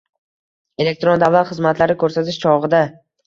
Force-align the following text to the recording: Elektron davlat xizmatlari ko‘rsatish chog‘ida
Elektron 0.85 1.21
davlat 1.25 1.47
xizmatlari 1.51 1.97
ko‘rsatish 2.05 2.43
chog‘ida 2.47 2.81